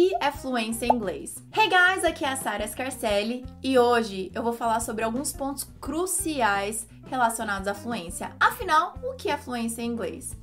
[0.00, 1.36] que é fluência em inglês?
[1.54, 5.64] Hey guys, aqui é a Sara Scarcelli e hoje eu vou falar sobre alguns pontos
[5.78, 8.34] cruciais relacionados à fluência.
[8.40, 10.34] Afinal, o que é fluência em inglês?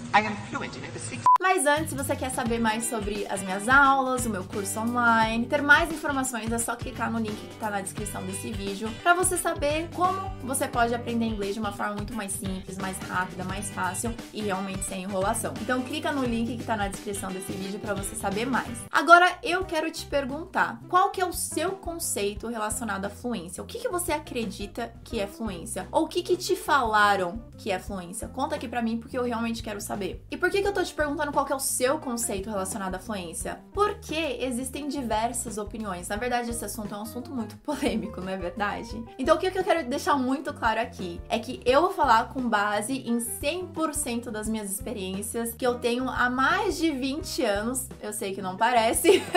[1.49, 5.45] Mas antes, se você quer saber mais sobre as minhas aulas, o meu curso online,
[5.45, 9.13] ter mais informações, é só clicar no link que está na descrição desse vídeo para
[9.13, 13.45] você saber como você pode aprender inglês de uma forma muito mais simples, mais rápida,
[13.45, 15.53] mais fácil e realmente sem enrolação.
[15.61, 18.67] Então clica no link que está na descrição desse vídeo para você saber mais.
[18.91, 23.63] Agora eu quero te perguntar, qual que é o seu conceito relacionado à fluência?
[23.63, 25.87] O que, que você acredita que é fluência?
[25.93, 28.27] Ou o que, que te falaram que é fluência?
[28.27, 30.21] Conta aqui pra mim porque eu realmente quero saber.
[30.29, 32.99] E por que, que eu tô te perguntando qual é o seu conceito relacionado à
[32.99, 33.59] fluência?
[33.71, 36.07] Porque existem diversas opiniões.
[36.07, 39.03] Na verdade, esse assunto é um assunto muito polêmico, não é verdade?
[39.19, 42.49] Então, o que eu quero deixar muito claro aqui é que eu vou falar com
[42.49, 47.87] base em 100% das minhas experiências que eu tenho há mais de 20 anos.
[48.01, 49.21] Eu sei que não parece.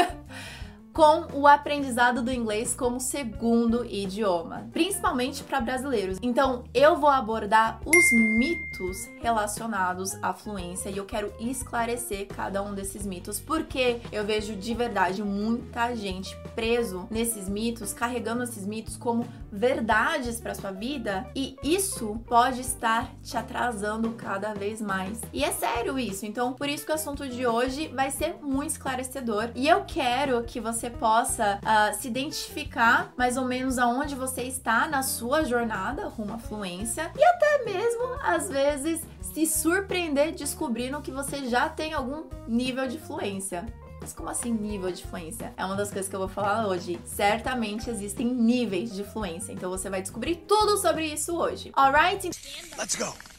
[1.00, 6.18] com o aprendizado do inglês como segundo idioma, principalmente para brasileiros.
[6.20, 12.74] Então, eu vou abordar os mitos relacionados à fluência e eu quero esclarecer cada um
[12.74, 18.98] desses mitos, porque eu vejo de verdade muita gente preso nesses mitos, carregando esses mitos
[18.98, 25.20] como verdades para sua vida, e isso pode estar te atrasando cada vez mais.
[25.32, 26.26] E é sério isso.
[26.26, 30.44] Então, por isso que o assunto de hoje vai ser muito esclarecedor e eu quero
[30.44, 36.06] que você possa uh, se identificar mais ou menos aonde você está na sua jornada
[36.08, 41.92] rumo à fluência e até mesmo, às vezes, se surpreender descobrindo que você já tem
[41.92, 43.66] algum nível de fluência.
[44.00, 45.52] Mas como assim nível de fluência?
[45.56, 46.98] É uma das coisas que eu vou falar hoje.
[47.04, 51.70] Certamente existem níveis de fluência, então você vai descobrir tudo sobre isso hoje.
[51.76, 52.30] Alright?
[52.78, 53.29] Let's go!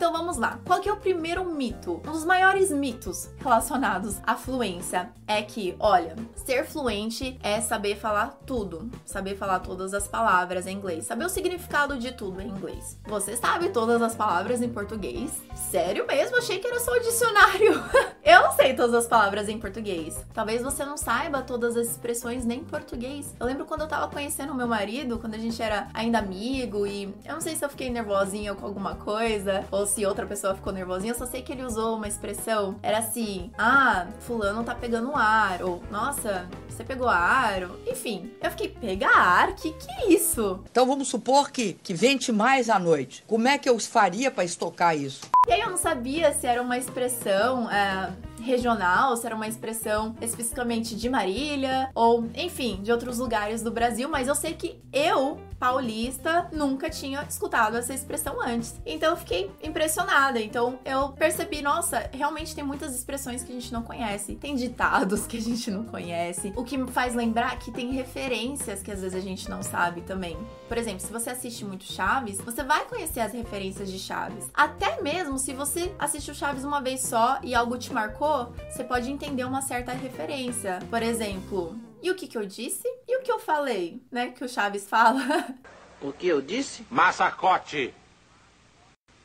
[0.00, 0.58] Então vamos lá.
[0.64, 2.00] Qual que é o primeiro mito?
[2.06, 8.38] Um dos maiores mitos relacionados à fluência é que, olha, ser fluente é saber falar
[8.46, 12.98] tudo, saber falar todas as palavras em inglês, saber o significado de tudo em inglês.
[13.06, 15.38] Você sabe todas as palavras em português?
[15.54, 16.38] Sério mesmo?
[16.38, 17.84] Achei que era só o dicionário.
[18.24, 20.24] Eu não sei todas as palavras em português.
[20.32, 23.34] Talvez você não saiba todas as expressões nem em português.
[23.38, 26.86] Eu lembro quando eu tava conhecendo o meu marido, quando a gente era ainda amigo,
[26.86, 30.54] e eu não sei se eu fiquei nervosinha com alguma coisa, ou se outra pessoa
[30.54, 32.76] ficou nervosinha, eu só sei que ele usou uma expressão.
[32.82, 38.30] Era assim: ah, fulano tá pegando ar, ou nossa, você pegou ar, enfim.
[38.40, 39.54] Eu fiquei, pegar ar?
[39.54, 40.60] Que que é isso?
[40.70, 43.24] Então vamos supor que, que vente mais à noite.
[43.26, 45.22] Como é que eu faria para estocar isso?
[45.48, 47.70] E aí eu não sabia se era uma expressão.
[47.70, 53.70] É regional, se era uma expressão especificamente de Marília ou, enfim, de outros lugares do
[53.70, 58.80] Brasil, mas eu sei que eu, paulista, nunca tinha escutado essa expressão antes.
[58.86, 60.40] Então eu fiquei impressionada.
[60.40, 65.26] Então eu percebi, nossa, realmente tem muitas expressões que a gente não conhece, tem ditados
[65.26, 69.02] que a gente não conhece, o que me faz lembrar que tem referências que às
[69.02, 70.38] vezes a gente não sabe também.
[70.66, 74.48] Por exemplo, se você assiste muito Chaves, você vai conhecer as referências de Chaves.
[74.54, 79.10] Até mesmo se você assistiu Chaves uma vez só e algo te marcou, você pode
[79.10, 80.78] entender uma certa referência.
[80.88, 82.88] Por exemplo, e o que, que eu disse?
[83.20, 84.30] O que eu falei, né?
[84.30, 85.20] Que o Chaves fala.
[86.02, 86.86] O que eu disse?
[86.88, 87.94] Massacote.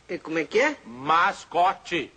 [0.10, 0.76] E como é que é?
[0.86, 2.12] Mascote.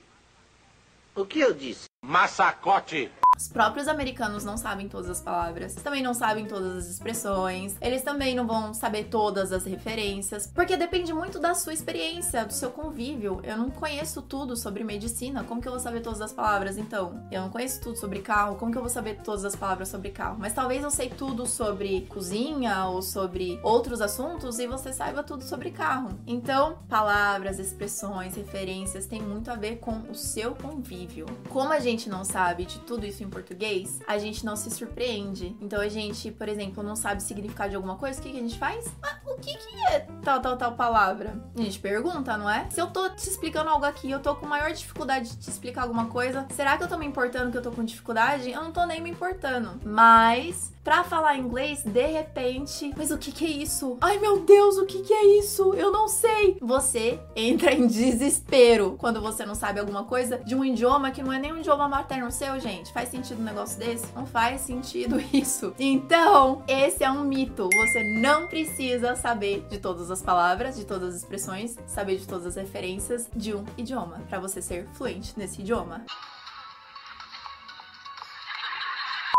[1.15, 1.85] O que eu disse?
[2.05, 3.09] Massacote.
[3.39, 8.03] Os próprios americanos não sabem todas as palavras, também não sabem todas as expressões, eles
[8.03, 12.73] também não vão saber todas as referências, porque depende muito da sua experiência, do seu
[12.73, 13.41] convívio.
[13.45, 17.25] Eu não conheço tudo sobre medicina, como que eu vou saber todas as palavras então?
[17.31, 20.11] Eu não conheço tudo sobre carro, como que eu vou saber todas as palavras sobre
[20.11, 20.37] carro?
[20.41, 25.45] Mas talvez eu sei tudo sobre cozinha ou sobre outros assuntos e você saiba tudo
[25.45, 26.11] sobre carro.
[26.27, 31.27] Então, palavras, expressões, referências têm muito a ver com o seu convívio.
[31.49, 34.71] Como a gente não sabe de tudo isso em em português, a gente não se
[34.71, 35.55] surpreende.
[35.61, 38.39] Então a gente, por exemplo, não sabe o significado de alguma coisa, o que, que
[38.39, 38.87] a gente faz?
[39.03, 41.39] Ah, o que, que é tal, tal, tal palavra?
[41.57, 42.67] A gente pergunta, não é?
[42.71, 45.83] Se eu tô te explicando algo aqui, eu tô com maior dificuldade de te explicar
[45.83, 48.51] alguma coisa, será que eu tô me importando que eu tô com dificuldade?
[48.51, 49.79] Eu não tô nem me importando.
[49.85, 53.99] Mas Pra falar inglês, de repente, mas o que que é isso?
[54.01, 55.75] Ai meu Deus, o que que é isso?
[55.75, 56.57] Eu não sei.
[56.63, 61.31] Você entra em desespero quando você não sabe alguma coisa de um idioma que não
[61.31, 62.91] é nem um idioma materno seu, gente.
[62.91, 64.07] Faz sentido um negócio desse?
[64.15, 65.75] Não faz sentido isso.
[65.79, 67.69] Então, esse é um mito.
[67.71, 72.47] Você não precisa saber de todas as palavras, de todas as expressões, saber de todas
[72.47, 76.07] as referências de um idioma para você ser fluente nesse idioma.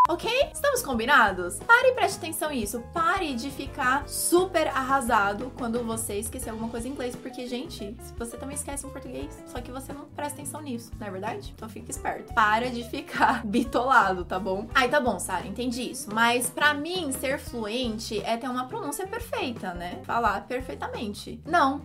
[0.09, 0.27] Ok?
[0.51, 1.59] Estamos combinados?
[1.59, 2.83] Pare e preste atenção nisso.
[2.91, 8.35] Pare de ficar super arrasado quando você esquecer alguma coisa em inglês, porque, gente, você
[8.35, 11.53] também esquece em português, só que você não presta atenção nisso, não é verdade?
[11.55, 12.33] Então fica esperto.
[12.33, 14.67] Para de ficar bitolado, tá bom?
[14.73, 16.09] Aí tá bom, Sara, entendi isso.
[16.11, 20.01] Mas para mim, ser fluente é ter uma pronúncia perfeita, né?
[20.05, 21.39] Falar perfeitamente.
[21.45, 21.83] Não.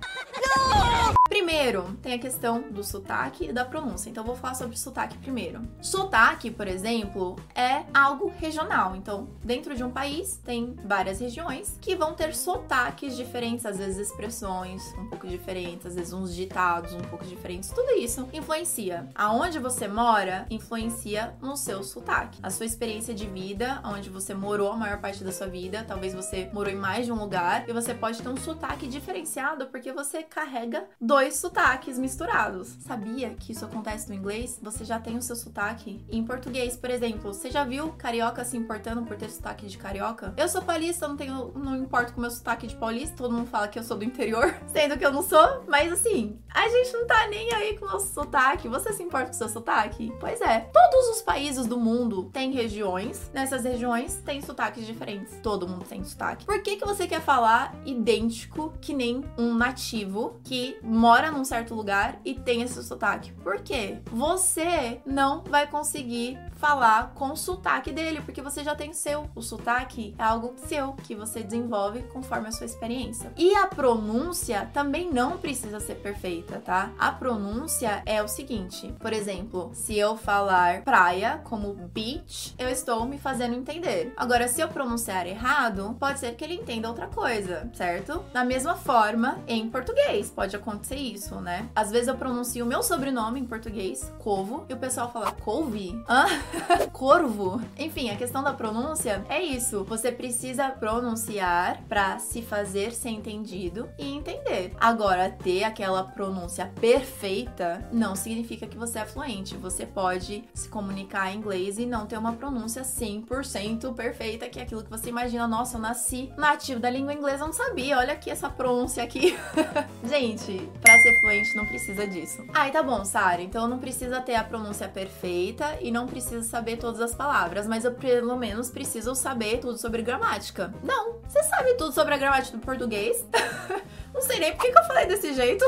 [0.56, 1.15] Não!
[1.29, 4.09] Primeiro, tem a questão do sotaque e da pronúncia.
[4.09, 5.67] Então, vou falar sobre sotaque primeiro.
[5.83, 8.95] Sotaque, por exemplo, é algo regional.
[8.95, 13.99] Então, dentro de um país, tem várias regiões que vão ter sotaques diferentes, às vezes
[13.99, 17.71] expressões um pouco diferentes, às vezes uns ditados um pouco diferentes.
[17.71, 19.09] Tudo isso influencia.
[19.15, 22.39] Aonde você mora influencia no seu sotaque.
[22.45, 26.15] A sua experiência de vida, onde você morou a maior parte da sua vida, talvez
[26.15, 29.91] você morou em mais de um lugar e você pode ter um sotaque diferenciado porque
[29.91, 32.76] você carrega dois sotaques misturados.
[32.81, 34.61] Sabia que isso acontece no inglês?
[34.62, 36.05] Você já tem o seu sotaque.
[36.11, 40.35] Em português, por exemplo, você já viu carioca se importando por ter sotaque de carioca?
[40.37, 43.69] Eu sou paulista, não tenho, não importo com meu sotaque de paulista, todo mundo fala
[43.69, 47.06] que eu sou do interior, sendo que eu não sou, mas assim, a gente não
[47.06, 48.69] tá nem aí com o nosso sotaque.
[48.69, 50.12] Você se importa com o seu sotaque?
[50.20, 50.61] Pois é.
[50.73, 55.35] Todos os países do mundo têm regiões, nessas regiões tem sotaques diferentes.
[55.43, 56.44] Todo mundo tem sotaque.
[56.44, 61.75] Por que que você quer falar idêntico que nem um nativo que mora num certo
[61.75, 63.33] lugar e tem esse sotaque.
[63.33, 63.99] Por quê?
[64.11, 69.29] Você não vai conseguir falar com o sotaque dele, porque você já tem o seu.
[69.35, 73.33] O sotaque é algo seu que você desenvolve conforme a sua experiência.
[73.37, 76.91] E a pronúncia também não precisa ser perfeita, tá?
[76.99, 83.05] A pronúncia é o seguinte: por exemplo, se eu falar praia como beach, eu estou
[83.05, 84.13] me fazendo entender.
[84.17, 88.25] Agora, se eu pronunciar errado, pode ser que ele entenda outra coisa, certo?
[88.33, 91.69] Da mesma forma, em português pode acontecer isso, né?
[91.75, 96.03] Às vezes eu pronuncio o meu sobrenome em português, Covo, e o pessoal fala Couve?
[96.09, 96.26] Hã?
[96.93, 97.61] Corvo?
[97.79, 99.85] Enfim, a questão da pronúncia é isso.
[99.85, 104.73] Você precisa pronunciar para se fazer ser entendido e entender.
[104.79, 109.56] Agora, ter aquela pronúncia perfeita não significa que você é fluente.
[109.56, 114.62] Você pode se comunicar em inglês e não ter uma pronúncia 100% perfeita, que é
[114.62, 115.47] aquilo que você imagina.
[115.47, 117.99] Nossa, eu nasci nativo da língua inglesa, não sabia.
[117.99, 119.37] Olha aqui essa pronúncia aqui.
[120.06, 122.45] Gente, pra ser fluente não precisa disso.
[122.53, 123.41] Ai, tá bom, Sara.
[123.41, 127.85] Então não precisa ter a pronúncia perfeita e não precisa saber todas as palavras, mas
[127.85, 130.73] eu pelo menos preciso saber tudo sobre gramática.
[130.83, 133.27] Não, você sabe tudo sobre a gramática do português?
[134.12, 135.65] não sei nem por que, que eu falei desse jeito.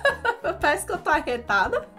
[0.60, 1.88] Parece que eu tô arretada.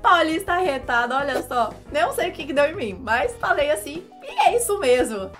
[0.00, 1.72] Paulista arretada, olha só.
[1.92, 5.30] Não sei o que, que deu em mim, mas falei assim e é isso mesmo.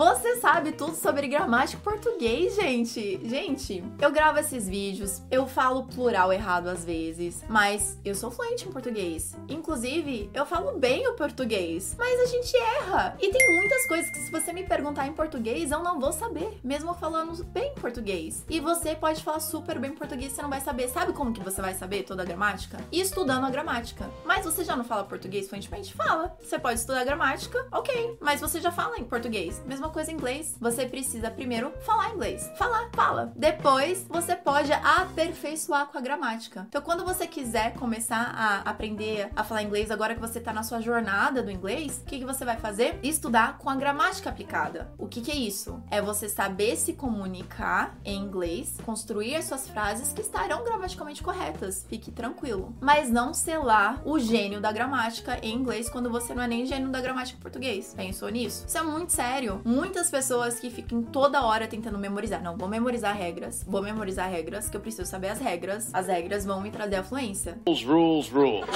[0.00, 3.20] Você sabe tudo sobre gramática português, gente.
[3.22, 8.66] Gente, eu gravo esses vídeos, eu falo plural errado às vezes, mas eu sou fluente
[8.66, 9.36] em português.
[9.46, 13.14] Inclusive, eu falo bem o português, mas a gente erra.
[13.20, 16.58] E tem muitas coisas que se você me perguntar em português, eu não vou saber,
[16.64, 18.42] mesmo falando bem português.
[18.48, 20.88] E você pode falar super bem português, você não vai saber.
[20.88, 22.78] Sabe como que você vai saber toda a gramática?
[22.90, 24.10] Estudando a gramática.
[24.24, 25.92] Mas você já não fala português fluentemente?
[25.92, 26.34] Fala.
[26.40, 28.16] Você pode estudar gramática, ok.
[28.18, 29.62] Mas você já fala em português.
[29.66, 32.50] Mesma coisa em inglês, você precisa primeiro falar inglês.
[32.56, 33.32] Falar, fala.
[33.36, 36.66] Depois, você pode aperfeiçoar com a gramática.
[36.68, 40.62] Então, quando você quiser começar a aprender a falar inglês, agora que você tá na
[40.62, 42.98] sua jornada do inglês, o que, que você vai fazer?
[43.02, 44.90] Estudar com a gramática aplicada.
[44.98, 45.82] O que, que é isso?
[45.90, 51.86] É você saber se comunicar em inglês, construir as suas frases que estarão gramaticalmente corretas.
[51.88, 52.74] Fique tranquilo.
[52.80, 56.90] Mas não selar o gênio da gramática em inglês quando você não é nem gênio
[56.90, 57.94] da gramática em português.
[57.96, 58.64] Pensou nisso?
[58.66, 59.60] Isso é muito sério.
[59.70, 62.42] Muitas pessoas que ficam toda hora tentando memorizar.
[62.42, 65.94] Não, vou memorizar regras, vou memorizar regras, que eu preciso saber as regras.
[65.94, 67.56] As regras vão me trazer a fluência.
[67.68, 68.66] Rules, rules, rules.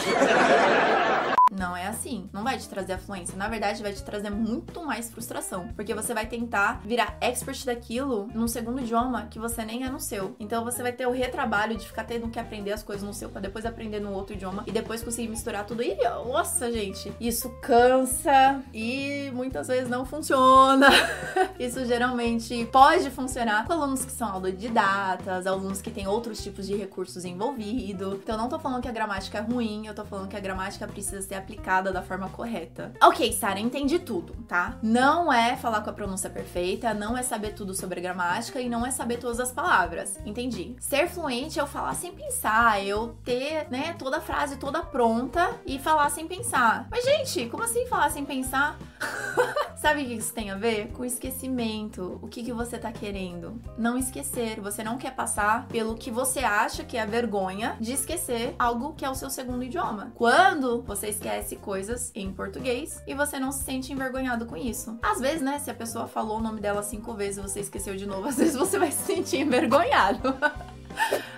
[1.53, 2.29] Não é assim.
[2.33, 3.37] Não vai te trazer afluência.
[3.37, 5.69] Na verdade, vai te trazer muito mais frustração.
[5.77, 10.01] Porque você vai tentar virar expert daquilo num segundo idioma que você nem é no
[10.01, 10.35] seu.
[10.41, 13.29] Então você vai ter o retrabalho de ficar tendo que aprender as coisas no seu
[13.29, 15.83] para depois aprender no outro idioma e depois conseguir misturar tudo.
[15.83, 15.95] E
[16.27, 20.89] nossa, gente, isso cansa e muitas vezes não funciona.
[21.61, 26.75] isso geralmente pode funcionar com alunos que são autodidatas, alunos que têm outros tipos de
[26.75, 28.15] recursos envolvidos.
[28.15, 30.89] Então não tô falando que a gramática é ruim, eu tô falando que a gramática
[30.89, 32.93] precisa ser aplicada da forma correta.
[33.03, 34.79] Ok, Sara, entendi tudo, tá?
[34.83, 38.85] Não é falar com a pronúncia perfeita, não é saber tudo sobre gramática e não
[38.85, 40.19] é saber todas as palavras.
[40.25, 40.75] Entendi.
[40.81, 45.59] Ser fluente é eu falar sem pensar, eu ter, né, toda a frase toda pronta
[45.67, 46.87] e falar sem pensar.
[46.91, 48.79] Mas, gente, como assim falar sem pensar?
[49.85, 50.93] Sabe o que isso tem a ver?
[50.93, 52.19] Com esquecimento.
[52.23, 53.61] O que, que você tá querendo?
[53.77, 54.59] Não esquecer.
[54.63, 58.95] Você não quer passar pelo que você acha que é a vergonha de esquecer algo
[58.95, 60.11] que é o seu segundo idioma.
[60.15, 64.99] Quando você esquece coisas em português e você não se sente envergonhado com isso.
[65.03, 67.95] Às vezes, né, se a pessoa falou o nome dela cinco vezes e você esqueceu
[67.95, 70.35] de novo, às vezes você vai se sentir envergonhado.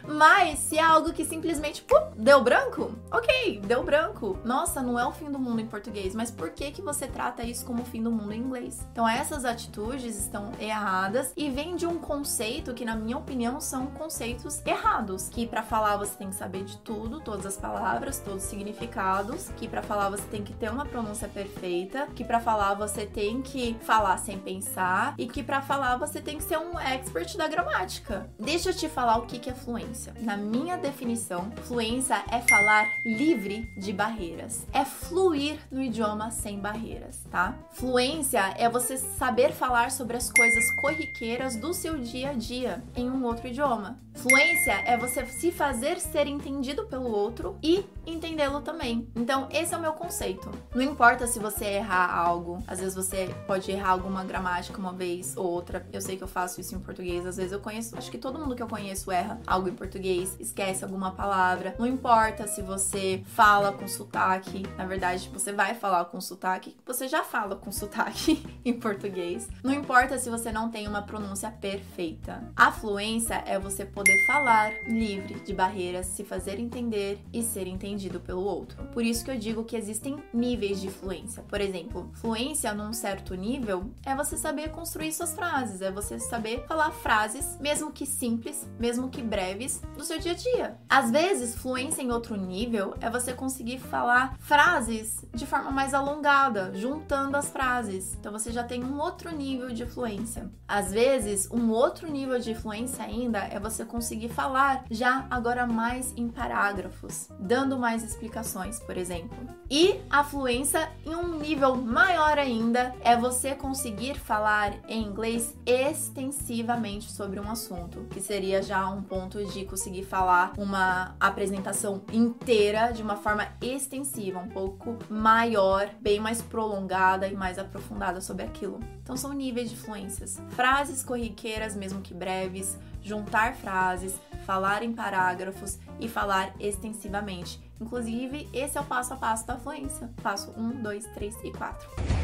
[0.07, 4.39] Mas se é algo que simplesmente pum, deu branco, ok, deu branco.
[4.45, 7.43] Nossa, não é o fim do mundo em português, mas por que que você trata
[7.43, 8.87] isso como o fim do mundo em inglês?
[8.93, 13.87] Então essas atitudes estão erradas e vêm de um conceito que na minha opinião são
[13.87, 18.45] conceitos errados, que para falar você tem que saber de tudo, todas as palavras, todos
[18.45, 22.75] os significados, que para falar você tem que ter uma pronúncia perfeita, que para falar
[22.75, 26.79] você tem que falar sem pensar e que para falar você tem que ser um
[26.79, 28.31] expert da gramática.
[28.39, 30.13] Deixa eu te falar o que que é fluência.
[30.23, 37.23] Na minha definição, fluência é falar livre de barreiras, é fluir no idioma sem barreiras,
[37.31, 37.55] tá?
[37.71, 43.09] Fluência é você saber falar sobre as coisas corriqueiras do seu dia a dia em
[43.09, 44.01] um outro idioma.
[44.17, 49.07] Fluência é você se fazer ser entendido pelo outro e entendê-lo também.
[49.15, 50.51] Então, esse é o meu conceito.
[50.75, 55.37] Não importa se você errar algo, às vezes você pode errar alguma gramática uma vez
[55.37, 55.87] ou outra.
[55.93, 58.39] Eu sei que eu faço isso em português, às vezes eu conheço, acho que todo
[58.39, 61.75] mundo que eu conheço erra algo em português, esquece alguma palavra.
[61.79, 67.09] Não importa se você fala com sotaque, na verdade, você vai falar com sotaque, você
[67.09, 69.49] já fala com sotaque em português.
[69.63, 72.43] Não importa se você não tem uma pronúncia perfeita.
[72.57, 78.21] A fluência é você poder falar livre de barreiras, se fazer entender e ser entendido
[78.21, 78.85] pelo outro.
[78.93, 81.43] Por isso que eu digo que existem níveis de fluência.
[81.49, 86.65] Por exemplo, fluência num certo nível é você saber construir suas frases, é você saber
[86.67, 90.79] falar frases, mesmo que simples, mesmo que breves, do seu dia a dia.
[90.89, 96.73] Às vezes, fluência em outro nível é você conseguir falar frases de forma mais alongada,
[96.75, 98.17] juntando as frases.
[98.19, 100.51] Então você já tem um outro nível de fluência.
[100.69, 106.13] Às vezes, um outro nível de fluência ainda é você conseguir falar já agora mais
[106.17, 109.37] em parágrafos, dando mais explicações, por exemplo.
[109.71, 117.11] E a fluência em um nível maior ainda é você conseguir falar em inglês extensivamente
[117.11, 119.16] sobre um assunto, que seria já um ponto
[119.53, 126.43] de conseguir falar uma apresentação inteira de uma forma extensiva, um pouco maior, bem mais
[126.43, 128.79] prolongada e mais aprofundada sobre aquilo.
[129.03, 130.39] Então são níveis de fluências.
[130.51, 137.61] Frases corriqueiras, mesmo que breves, juntar frases, falar em parágrafos e falar extensivamente.
[137.81, 140.11] Inclusive, esse é o passo a passo da fluência.
[140.23, 142.16] Passo 1, 2, 3 e 4.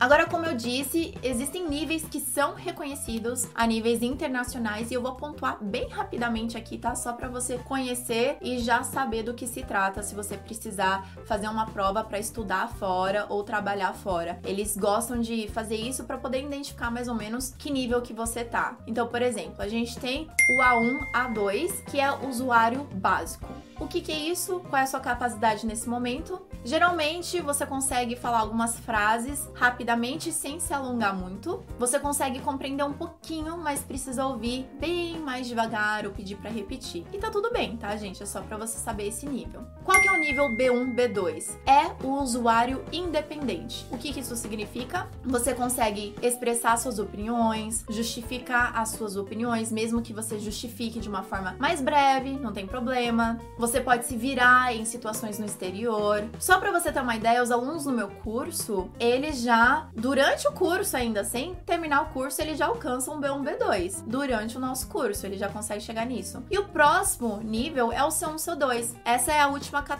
[0.00, 5.14] Agora, como eu disse, existem níveis que são reconhecidos a níveis internacionais e eu vou
[5.14, 6.94] pontuar bem rapidamente aqui, tá?
[6.94, 11.48] Só para você conhecer e já saber do que se trata se você precisar fazer
[11.48, 14.40] uma prova para estudar fora ou trabalhar fora.
[14.42, 18.42] Eles gostam de fazer isso para poder identificar mais ou menos que nível que você
[18.42, 18.78] tá.
[18.86, 23.46] Então, por exemplo, a gente tem o A1, A2, que é usuário básico.
[23.78, 24.60] O que, que, é isso?
[24.60, 26.40] Qual é a sua capacidade nesse momento?
[26.64, 31.64] Geralmente você consegue falar algumas frases rapidamente sem se alongar muito.
[31.78, 37.06] Você consegue compreender um pouquinho, mas precisa ouvir bem mais devagar ou pedir para repetir.
[37.12, 38.22] E tá tudo bem, tá, gente?
[38.22, 39.64] É só para você saber esse nível.
[39.84, 41.56] Qual o nível B1, B2?
[41.66, 43.86] É o usuário independente.
[43.90, 45.08] O que, que isso significa?
[45.24, 51.22] Você consegue expressar suas opiniões, justificar as suas opiniões, mesmo que você justifique de uma
[51.22, 53.38] forma mais breve, não tem problema.
[53.56, 56.24] Você pode se virar em situações no exterior.
[56.38, 60.52] Só para você ter uma ideia, os alunos no meu curso, eles já, durante o
[60.52, 64.02] curso ainda, sem terminar o curso, eles já alcançam um B1, B2.
[64.06, 66.42] Durante o nosso curso, ele já consegue chegar nisso.
[66.50, 68.94] E o próximo nível é o C1, C2.
[69.04, 69.99] Essa é a última categoria.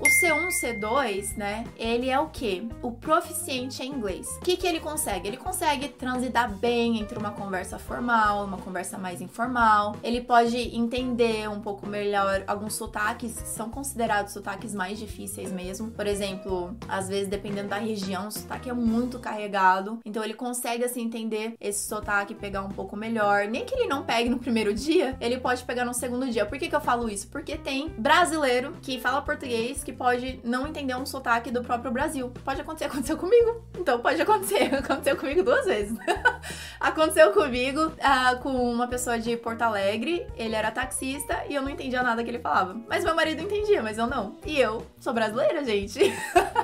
[0.00, 2.68] O C1, C2, né, ele é o que?
[2.82, 4.26] O proficiente em inglês.
[4.38, 5.28] O que, que ele consegue?
[5.28, 9.96] Ele consegue transitar bem entre uma conversa formal, uma conversa mais informal.
[10.02, 15.90] Ele pode entender um pouco melhor alguns sotaques são considerados sotaques mais difíceis mesmo.
[15.90, 19.98] Por exemplo, às vezes, dependendo da região, o sotaque é muito carregado.
[20.04, 23.46] Então ele consegue assim entender esse sotaque pegar um pouco melhor.
[23.48, 26.46] Nem que ele não pegue no primeiro dia, ele pode pegar no segundo dia.
[26.46, 27.28] Por que, que eu falo isso?
[27.28, 32.32] Porque tem brasileiro que fala português que pode não entender um sotaque do próprio Brasil.
[32.44, 33.62] Pode acontecer, aconteceu comigo.
[33.78, 34.74] Então pode acontecer.
[34.78, 35.96] Aconteceu comigo duas vezes.
[36.80, 40.26] aconteceu comigo uh, com uma pessoa de Porto Alegre.
[40.36, 42.80] Ele era taxista e eu não entendia nada que ele falava.
[42.88, 44.36] Mas meu marido entendia, mas eu não.
[44.44, 46.00] E eu sou brasileira, gente.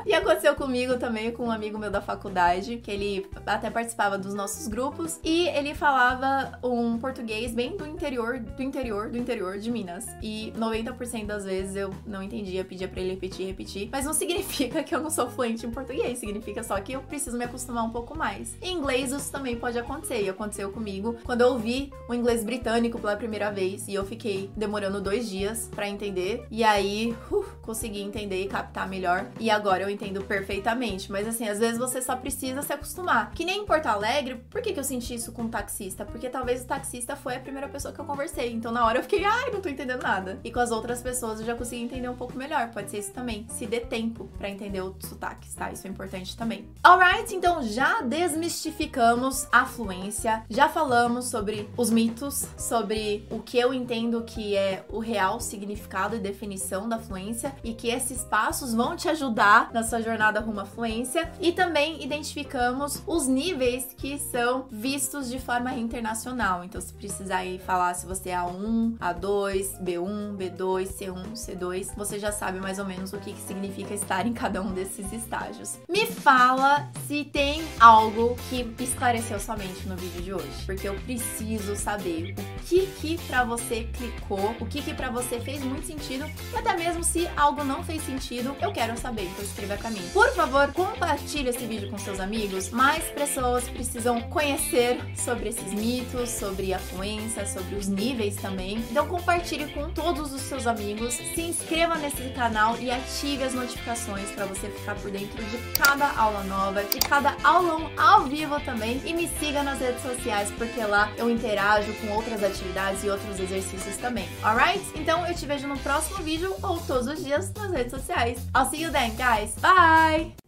[0.05, 4.35] e aconteceu comigo também, com um amigo meu da faculdade, que ele até participava dos
[4.35, 9.71] nossos grupos, e ele falava um português bem do interior, do interior, do interior de
[9.71, 10.07] Minas.
[10.23, 12.34] E 90% das vezes eu não entendia,
[12.65, 13.89] pedia pra ele repetir, repetir.
[13.93, 17.37] Mas não significa que eu não sou fluente em português, significa só que eu preciso
[17.37, 18.57] me acostumar um pouco mais.
[18.63, 22.99] Em inglês isso também pode acontecer, e aconteceu comigo quando eu ouvi o inglês britânico
[22.99, 26.47] pela primeira vez e eu fiquei demorando dois dias para entender.
[26.51, 27.15] E aí,
[27.63, 29.27] consegui entender e captar melhor.
[29.39, 31.11] E agora eu entendo perfeitamente.
[31.11, 33.31] Mas assim, às vezes você só precisa se acostumar.
[33.33, 36.05] Que nem em Porto Alegre, por que, que eu senti isso com o taxista?
[36.05, 38.53] Porque talvez o taxista foi a primeira pessoa que eu conversei.
[38.53, 40.39] Então na hora eu fiquei, ai, não tô entendendo nada.
[40.43, 42.71] E com as outras pessoas eu já consegui entender um pouco melhor.
[42.71, 43.47] Pode ser isso também.
[43.51, 45.71] Se dê tempo para entender os sotaques, tá?
[45.73, 46.69] Isso é importante também.
[46.83, 53.75] Alright, então já desmistificamos a fluência, já falamos sobre os mitos, sobre o que eu
[53.75, 58.97] entendo que é o real significado e definição da fluência e que esses passos vão
[58.97, 64.67] te ajudar na sua jornada rumo à fluência e também identificamos os níveis que são
[64.71, 66.65] vistos de forma internacional.
[66.65, 72.14] Então, se precisar aí falar se você é A1, A2, B1, B2, C1, C2, você
[72.19, 75.79] já sabe mais ou menos o que, que significa estar em cada um desses estágios.
[75.89, 80.95] Me fala se tem algo que esclareceu sua mente no vídeo de hoje, porque eu
[81.01, 85.87] preciso saber o que que para você clicou, o que que para você fez muito
[85.87, 89.91] sentido e até mesmo se algo não fez sentido, eu quero saber, então escreva pra
[89.91, 90.03] mim.
[90.13, 92.71] Por favor, compartilhe esse vídeo com seus amigos.
[92.71, 98.79] Mais pessoas precisam conhecer sobre esses mitos, sobre a fluência, sobre os níveis também.
[98.91, 104.31] Então compartilhe com todos os seus amigos, se inscreva nesse canal e ative as notificações
[104.31, 109.01] para você ficar por dentro de cada aula nova, de cada aula ao vivo também
[109.05, 113.39] e me siga nas redes sociais porque lá eu interajo com outras atividades e outros
[113.39, 114.29] exercícios também.
[114.43, 114.83] Alright?
[114.95, 118.39] Então eu te vejo no próximo vídeo ou todos os dias nas redes sociais.
[118.57, 119.55] I'll see you then, guys.
[119.61, 120.44] Bye!